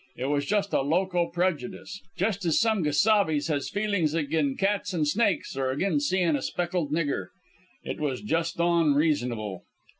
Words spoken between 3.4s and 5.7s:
has feelin's agin cats an' snakes,